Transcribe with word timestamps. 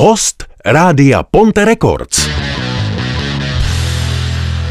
Host 0.00 0.44
Rádia 0.64 1.22
Ponte 1.22 1.64
Records. 1.64 2.28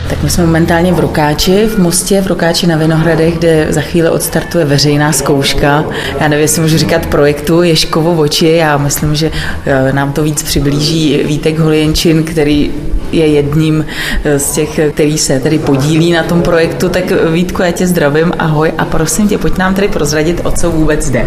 Tak 0.09 0.23
my 0.23 0.29
jsme 0.29 0.45
momentálně 0.45 0.93
v 0.93 0.99
Rokáči, 0.99 1.65
v 1.67 1.79
Mostě, 1.79 2.21
v 2.21 2.27
Rokáči 2.27 2.67
na 2.67 2.77
Vinohradech, 2.77 3.37
kde 3.37 3.67
za 3.69 3.81
chvíli 3.81 4.09
odstartuje 4.09 4.65
veřejná 4.65 5.11
zkouška. 5.11 5.85
Já 6.19 6.27
nevím, 6.27 6.41
jestli 6.41 6.61
můžu 6.61 6.77
říkat 6.77 7.05
projektu 7.05 7.61
Ješkovo 7.61 8.21
oči, 8.21 8.47
já 8.47 8.77
myslím, 8.77 9.15
že 9.15 9.31
eh, 9.65 9.93
nám 9.93 10.13
to 10.13 10.23
víc 10.23 10.43
přiblíží 10.43 11.23
Vítek 11.23 11.59
Holienčin, 11.59 12.23
který 12.23 12.71
je 13.11 13.27
jedním 13.27 13.85
eh, 14.23 14.39
z 14.39 14.51
těch, 14.51 14.79
který 14.93 15.17
se 15.17 15.39
tedy 15.39 15.59
podílí 15.59 16.11
na 16.11 16.23
tom 16.23 16.41
projektu. 16.41 16.89
Tak 16.89 17.03
Vítku, 17.31 17.61
já 17.61 17.71
tě 17.71 17.87
zdravím, 17.87 18.31
ahoj 18.39 18.71
a 18.77 18.85
prosím 18.85 19.27
tě, 19.27 19.37
pojď 19.37 19.57
nám 19.57 19.75
tedy 19.75 19.87
prozradit, 19.87 20.41
o 20.43 20.51
co 20.51 20.71
vůbec 20.71 21.09
jde. 21.09 21.25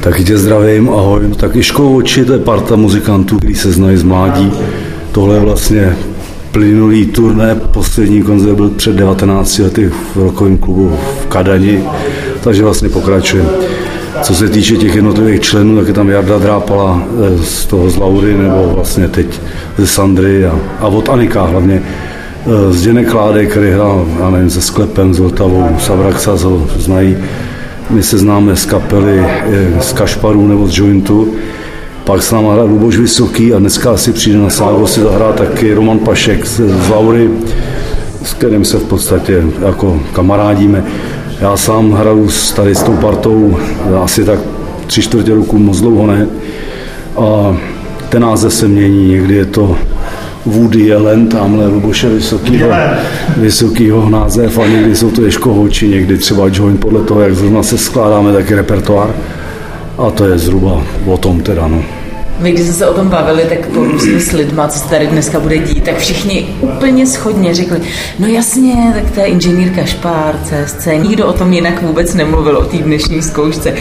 Taky 0.00 0.24
tě 0.24 0.38
zdravím, 0.38 0.90
ahoj. 0.90 1.20
No, 1.28 1.34
tak 1.34 1.54
Ješkovo 1.54 1.96
oči, 1.96 2.24
to 2.24 2.32
je 2.32 2.38
parta 2.38 2.76
muzikantů, 2.76 3.38
který 3.38 3.54
se 3.54 3.72
znají 3.72 3.96
z 3.96 4.02
mládí. 4.02 4.52
Tohle 5.12 5.36
je 5.36 5.40
vlastně 5.40 5.96
plynulý 6.52 7.06
turné, 7.06 7.54
poslední 7.54 8.22
koncert 8.22 8.54
byl 8.54 8.68
před 8.68 8.96
19 8.96 9.58
lety 9.58 9.90
v 10.14 10.16
rokovém 10.16 10.58
klubu 10.58 10.98
v 11.22 11.26
Kadani, 11.26 11.84
takže 12.40 12.64
vlastně 12.64 12.88
pokračujeme. 12.88 13.48
Co 14.22 14.34
se 14.34 14.48
týče 14.48 14.76
těch 14.76 14.94
jednotlivých 14.94 15.40
členů, 15.40 15.76
tak 15.78 15.88
je 15.88 15.94
tam 15.94 16.08
Jarda 16.08 16.38
Drápala 16.38 17.02
eh, 17.02 17.42
z 17.42 17.66
toho 17.66 17.90
z 17.90 17.96
Laury, 17.96 18.34
nebo 18.34 18.72
vlastně 18.74 19.08
teď 19.08 19.40
ze 19.78 19.86
Sandry 19.86 20.46
a, 20.46 20.58
a 20.80 20.86
od 20.86 21.08
Anika 21.08 21.42
hlavně. 21.42 21.82
Eh, 22.46 22.72
Zdeněk 22.72 23.10
Kládek, 23.10 23.50
který 23.50 23.70
hrál, 23.70 24.06
já 24.20 24.30
nevím, 24.30 24.50
se 24.50 24.60
Sklepem, 24.60 25.14
s 25.14 25.18
Vltavou, 25.18 25.76
Sabraxa, 25.78 26.36
znají. 26.76 27.16
My 27.90 28.02
se 28.02 28.18
známe 28.18 28.56
z 28.56 28.64
kapely, 28.64 29.18
eh, 29.18 29.80
z 29.80 29.92
Kašparu 29.92 30.48
nebo 30.48 30.68
z 30.68 30.78
Jointu. 30.78 31.34
Pak 32.04 32.22
s 32.22 32.32
náma 32.32 32.52
hrál 32.52 32.66
Luboš 32.66 32.96
Vysoký 32.96 33.54
a 33.54 33.58
dneska 33.58 33.90
asi 33.90 34.12
přijde 34.12 34.38
na 34.38 34.50
ságo 34.50 34.86
si 34.86 35.00
zahrát 35.00 35.34
taky 35.34 35.74
Roman 35.74 35.98
Pašek 35.98 36.46
z, 36.46 36.60
z 36.60 36.88
Laury, 36.88 37.30
s 38.24 38.34
kterým 38.34 38.64
se 38.64 38.76
v 38.76 38.84
podstatě 38.84 39.42
jako 39.66 40.00
kamarádíme. 40.12 40.84
Já 41.40 41.56
sám 41.56 41.92
hraju 41.92 42.28
s, 42.28 42.52
tady 42.52 42.74
s 42.74 42.82
tou 42.82 42.92
partou 42.92 43.56
asi 44.04 44.24
tak 44.24 44.38
tři 44.86 45.02
čtvrtě 45.02 45.34
roku, 45.34 45.58
moc 45.58 45.80
dlouho 45.80 46.06
ne. 46.06 46.26
A 47.16 47.56
ten 48.08 48.22
název 48.22 48.54
se 48.54 48.68
mění, 48.68 49.08
někdy 49.08 49.34
je 49.34 49.44
to 49.44 49.76
Woody 50.48 50.80
Jelen, 50.80 51.28
tamhle 51.28 51.66
Luboše 51.66 52.08
Vysokýho, 52.08 52.70
Vysokýho 53.36 54.10
název 54.10 54.58
a 54.58 54.66
někdy 54.66 54.96
jsou 54.96 55.10
to 55.10 55.22
Ješko 55.22 55.54
Hoči, 55.54 55.88
někdy 55.88 56.18
třeba 56.18 56.44
Join 56.52 56.78
podle 56.78 57.02
toho, 57.02 57.20
jak 57.20 57.34
zrovna 57.34 57.62
se 57.62 57.78
skládáme 57.78 58.32
taky 58.32 58.54
repertoár. 58.54 59.14
A 59.98 60.10
to 60.10 60.24
je 60.24 60.38
zhruba 60.38 60.82
o 61.06 61.18
tom 61.18 61.40
teda, 61.40 61.68
no. 61.68 61.82
My, 62.38 62.52
když 62.52 62.64
jsme 62.64 62.74
se 62.74 62.86
o 62.86 62.94
tom 62.94 63.08
bavili, 63.08 63.42
tak 63.42 63.66
po 63.66 63.84
různě 63.84 64.20
s 64.20 64.32
lidma, 64.32 64.68
co 64.68 64.78
se 64.78 64.88
tady 64.88 65.06
dneska 65.06 65.40
bude 65.40 65.58
dít, 65.58 65.84
tak 65.84 65.98
všichni 65.98 66.48
úplně 66.60 67.06
schodně 67.06 67.54
řekli, 67.54 67.80
no 68.18 68.26
jasně, 68.26 68.92
tak 68.94 69.10
to 69.10 69.20
je 69.20 69.26
inženýr 69.26 69.70
Kašpár, 69.70 70.34
CSC, 70.44 70.86
nikdo 71.02 71.26
o 71.26 71.32
tom 71.32 71.52
jinak 71.52 71.82
vůbec 71.82 72.14
nemluvil, 72.14 72.56
o 72.56 72.64
té 72.64 72.76
dnešní 72.76 73.22
zkoušce. 73.22 73.74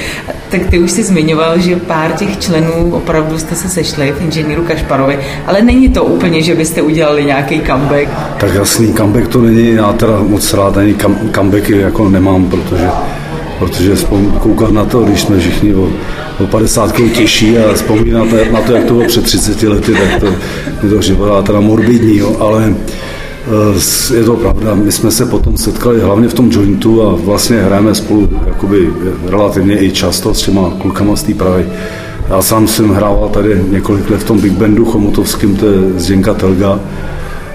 Tak 0.49 0.61
ty 0.69 0.79
už 0.79 0.91
si 0.91 1.03
zmiňoval, 1.03 1.59
že 1.59 1.75
pár 1.75 2.11
těch 2.11 2.39
členů 2.39 2.91
opravdu 2.93 3.37
jste 3.37 3.55
se 3.55 3.69
sešli 3.69 4.11
v 4.11 4.21
inženýru 4.21 4.63
Kašparovi, 4.63 5.19
ale 5.45 5.61
není 5.61 5.89
to 5.89 6.03
úplně, 6.03 6.41
že 6.41 6.55
byste 6.55 6.81
udělali 6.81 7.25
nějaký 7.25 7.61
comeback. 7.61 8.09
Tak 8.39 8.53
jasný, 8.53 8.93
comeback 8.93 9.27
to 9.27 9.41
není, 9.41 9.73
já 9.73 9.93
teda 9.93 10.19
moc 10.21 10.53
rád 10.53 10.77
ani 10.77 10.95
comebacky 11.35 11.77
jako 11.77 12.09
nemám, 12.09 12.45
protože 12.45 12.89
protože 13.59 13.95
koukat 14.39 14.71
na 14.71 14.85
to, 14.85 15.01
když 15.01 15.21
jsme 15.21 15.39
všichni 15.39 15.75
o, 15.75 15.89
o 16.39 16.47
50 16.47 16.91
kg 16.91 17.11
těžší 17.13 17.57
a 17.57 17.73
vzpomínat 17.73 18.27
na 18.51 18.61
to, 18.61 18.73
jak 18.75 18.85
to 18.85 18.93
bylo 18.93 19.07
před 19.07 19.23
30 19.23 19.63
lety, 19.63 19.93
tak 19.93 20.19
to 20.19 20.25
mi 20.83 20.89
to 20.89 20.99
připadá 20.99 21.41
teda 21.41 21.59
morbidní, 21.59 22.17
jo, 22.17 22.37
ale 22.39 22.75
eh, 24.11 24.15
je 24.15 24.23
to 24.23 24.35
pravda, 24.35 24.75
my 24.75 24.91
jsme 24.91 25.11
se 25.11 25.25
potom 25.25 25.57
setkali 25.57 25.99
hlavně 25.99 26.27
v 26.27 26.33
tom 26.33 26.51
jointu 26.51 27.03
a 27.07 27.15
vlastně 27.15 27.57
hrajeme 27.61 27.95
spolu 27.95 28.29
jakoby 28.47 28.93
relativně 29.25 29.83
i 29.83 29.91
často 29.91 30.33
s 30.33 30.41
těma 30.41 30.69
klukama 30.81 31.15
z 31.15 31.23
té 31.23 31.33
Prahy. 31.33 31.65
Já 32.29 32.41
sám 32.41 32.67
jsem 32.67 32.89
hrával 32.89 33.29
tady 33.29 33.61
několik 33.69 34.09
let 34.09 34.21
v 34.21 34.23
tom 34.23 34.39
Big 34.39 34.53
Bandu 34.53 34.85
chomutovským, 34.85 35.55
to 35.55 35.65
je 35.65 35.79
Zdenka 35.97 36.33
Telga, 36.33 36.79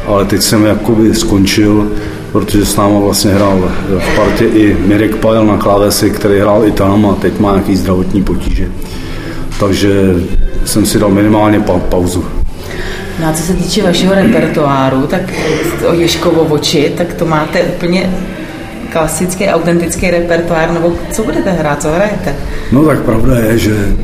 ale 0.06 0.24
teď 0.24 0.42
jsem 0.42 0.64
jakoby 0.64 1.14
skončil 1.14 1.88
protože 2.32 2.66
s 2.66 2.76
náma 2.76 2.98
vlastně 3.00 3.30
hrál 3.30 3.72
v 3.98 4.16
partě 4.16 4.44
i 4.44 4.76
Mirek 4.86 5.16
Pajel 5.16 5.44
na 5.46 5.56
klávesi, 5.56 6.10
který 6.10 6.38
hrál 6.40 6.64
i 6.66 6.72
tam 6.72 7.06
a 7.06 7.14
teď 7.14 7.38
má 7.40 7.52
nějaký 7.52 7.76
zdravotní 7.76 8.22
potíže. 8.22 8.68
Takže 9.60 10.14
jsem 10.64 10.86
si 10.86 10.98
dal 10.98 11.10
minimálně 11.10 11.60
pa- 11.60 11.78
pauzu. 11.78 12.24
No 13.20 13.28
a 13.28 13.32
co 13.32 13.42
se 13.42 13.52
týče 13.54 13.82
vašeho 13.82 14.14
repertoáru, 14.14 15.06
tak 15.06 15.20
o 15.88 15.92
Ješkovo 15.94 16.42
oči, 16.42 16.92
tak 16.96 17.14
to 17.14 17.26
máte 17.26 17.62
úplně 17.62 18.10
klasický, 18.92 19.46
autentický 19.48 20.10
repertoár, 20.10 20.72
nebo 20.72 20.92
co 21.10 21.24
budete 21.24 21.50
hrát, 21.50 21.82
co 21.82 21.88
hrajete? 21.88 22.36
No 22.72 22.84
tak 22.84 23.00
pravda 23.00 23.38
je, 23.38 23.58
že 23.58 23.72
e, 23.72 23.94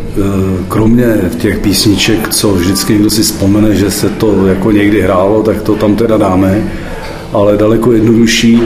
kromě 0.69 1.06
těch 1.39 1.59
písniček, 1.59 2.28
co 2.28 2.49
vždycky 2.53 2.93
někdo 2.93 3.10
si 3.10 3.22
vzpomene, 3.22 3.75
že 3.75 3.91
se 3.91 4.09
to 4.09 4.47
jako 4.47 4.71
někdy 4.71 5.00
hrálo, 5.03 5.43
tak 5.43 5.62
to 5.62 5.75
tam 5.75 5.97
teda 5.97 6.16
dáme 6.16 6.62
ale 7.33 7.56
daleko 7.56 7.93
jednodušší, 7.93 8.62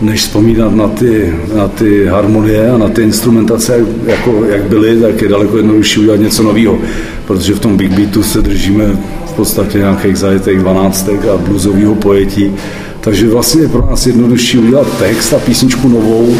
než 0.00 0.20
vzpomínat 0.20 0.74
na 0.74 0.88
ty, 0.88 1.34
na 1.54 1.68
ty 1.68 2.06
harmonie 2.06 2.70
a 2.70 2.78
na 2.78 2.88
ty 2.88 3.02
instrumentace, 3.02 3.86
jako, 4.06 4.44
jak 4.44 4.62
byly, 4.62 5.00
tak 5.00 5.22
je 5.22 5.28
daleko 5.28 5.56
jednodušší 5.56 6.00
udělat 6.00 6.20
něco 6.20 6.42
nového, 6.42 6.78
protože 7.26 7.54
v 7.54 7.60
tom 7.60 7.76
big 7.76 7.92
beatu 7.92 8.22
se 8.22 8.42
držíme 8.42 8.84
v 9.26 9.32
podstatě 9.32 9.78
nějakých 9.78 10.16
zajetých 10.16 10.58
dvanáctek 10.58 11.20
a 11.26 11.36
bluesového 11.36 11.94
pojetí, 11.94 12.54
takže 13.00 13.28
vlastně 13.28 13.62
je 13.62 13.68
pro 13.68 13.86
nás 13.90 14.06
jednodušší 14.06 14.58
udělat 14.58 14.98
text 14.98 15.32
a 15.32 15.38
písničku 15.38 15.88
novou, 15.88 16.36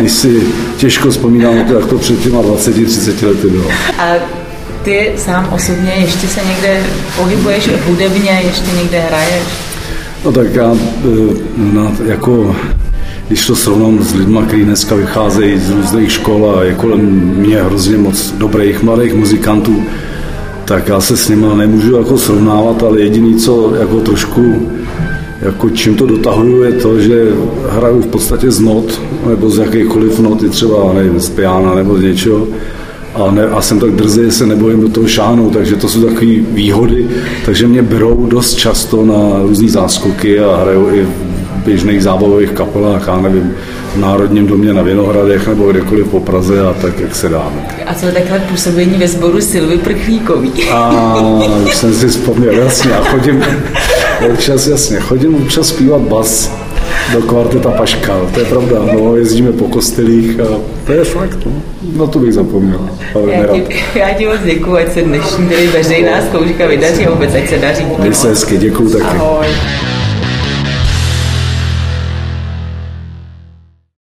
než 0.00 0.12
si 0.12 0.42
těžko 0.76 1.10
vzpomínám 1.10 1.56
na 1.56 1.64
to, 1.64 1.74
jak 1.74 1.86
to 1.86 1.98
před 1.98 2.22
těma 2.22 2.38
20-30 2.42 3.26
lety 3.26 3.48
bylo. 3.48 3.64
A 3.98 4.14
ty 4.82 5.12
sám 5.16 5.48
osobně 5.52 5.92
ještě 5.98 6.26
se 6.28 6.40
někde 6.48 6.82
pohybuješ 7.16 7.68
hudebně, 7.86 8.42
ještě 8.44 8.76
někde 8.76 9.00
hraješ? 9.00 9.69
No 10.24 10.32
tak 10.32 10.54
já 10.54 10.74
e, 10.74 10.76
na, 11.56 11.92
jako 12.06 12.56
když 13.28 13.46
to 13.46 13.56
srovnám 13.56 14.04
s 14.04 14.14
lidmi, 14.14 14.38
kteří 14.46 14.64
dneska 14.64 14.94
vycházejí 14.94 15.58
z 15.58 15.70
různých 15.70 16.12
škol 16.12 16.54
a 16.56 16.64
je 16.64 16.74
kolem 16.74 17.00
mě 17.36 17.62
hrozně 17.62 17.98
moc 17.98 18.34
dobrých 18.38 18.82
mladých 18.82 19.14
muzikantů, 19.14 19.82
tak 20.64 20.88
já 20.88 21.00
se 21.00 21.16
s 21.16 21.28
nimi 21.28 21.46
nemůžu 21.54 21.96
jako 21.96 22.18
srovnávat, 22.18 22.82
ale 22.82 23.00
jediný, 23.00 23.34
co 23.34 23.74
jako 23.74 24.00
trošku 24.00 24.68
jako 25.42 25.70
čím 25.70 25.94
to 25.94 26.06
dotahuju, 26.06 26.62
je 26.62 26.72
to, 26.72 27.00
že 27.00 27.26
hraju 27.70 28.02
v 28.02 28.06
podstatě 28.06 28.50
z 28.50 28.60
not, 28.60 29.00
nebo 29.28 29.50
z 29.50 29.58
jakýchkoliv 29.58 30.18
noty, 30.18 30.48
třeba 30.48 30.92
nevím, 30.92 31.20
z 31.20 31.28
piana 31.28 31.74
nebo 31.74 31.98
z 31.98 32.02
něčeho 32.02 32.46
a, 33.14 33.30
ne, 33.30 33.46
a 33.46 33.62
jsem 33.62 33.80
tak 33.80 33.90
drzý, 33.90 34.30
se 34.30 34.46
nebojím 34.46 34.80
do 34.80 34.88
toho 34.88 35.08
šáhnout, 35.08 35.52
takže 35.52 35.76
to 35.76 35.88
jsou 35.88 36.04
takové 36.04 36.36
výhody, 36.36 37.06
takže 37.44 37.66
mě 37.66 37.82
berou 37.82 38.26
dost 38.26 38.54
často 38.54 39.04
na 39.04 39.42
různé 39.42 39.68
záskoky 39.68 40.40
a 40.40 40.56
hrajou 40.56 40.90
i 40.94 41.02
v 41.02 41.64
běžných 41.64 42.02
zábavových 42.02 42.50
kapelách, 42.50 43.06
já 43.06 43.20
nevím, 43.20 43.54
v 43.94 43.96
Národním 43.96 44.46
domě 44.46 44.74
na 44.74 44.82
Vinohradech 44.82 45.48
nebo 45.48 45.70
kdekoliv 45.70 46.08
po 46.08 46.20
Praze 46.20 46.60
a 46.60 46.72
tak, 46.72 47.00
jak 47.00 47.14
se 47.14 47.28
dá. 47.28 47.52
A 47.86 47.94
co 47.94 48.06
je 48.06 48.12
takhle 48.12 48.38
působení 48.38 48.98
ve 48.98 49.08
sboru 49.08 49.40
Silvy 49.40 49.78
Prchlíkový? 49.78 50.52
A 50.70 51.16
už 51.66 51.76
jsem 51.76 51.94
si 51.94 52.08
vzpomněl, 52.08 52.54
jasně, 52.54 52.92
a 52.92 53.04
chodím, 53.04 53.44
občas, 54.32 54.66
jasně, 54.66 55.00
chodím 55.00 55.34
občas 55.34 55.68
zpívat 55.68 56.00
bas 56.00 56.59
do 57.12 57.22
kvarteta 57.22 57.70
Paška. 57.70 58.12
To 58.34 58.40
je 58.40 58.46
pravda, 58.46 58.78
no, 58.94 59.16
jezdíme 59.16 59.52
po 59.52 59.64
kostelích 59.64 60.40
a 60.40 60.60
to 60.86 60.92
je 60.92 61.04
fakt, 61.04 61.38
no. 61.46 61.52
Na 61.96 62.06
to 62.06 62.18
bych 62.18 62.32
zapomněl. 62.32 62.80
Ale 63.14 63.32
já, 63.32 63.46
ti, 63.46 63.64
já 63.98 64.14
ti 64.14 64.26
moc 64.26 64.40
děkuji, 64.44 64.76
ať 64.76 64.92
se 64.92 65.02
dnešní 65.02 65.48
tedy 65.48 65.66
veřejná 65.66 66.22
zkouška 66.22 66.66
vydaří 66.66 67.06
a 67.06 67.10
vůbec 67.10 67.34
ať 67.34 67.48
se 67.48 67.58
daří. 67.58 67.84
Měj 67.98 68.14
se 68.14 68.28
hezky, 68.28 68.58
děkuji 68.58 68.88
taky. 68.88 69.04
Ahoj. 69.04 69.46